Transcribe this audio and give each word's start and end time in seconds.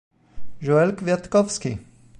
Joel 0.67 0.95
Kwiatkowski 0.97 1.77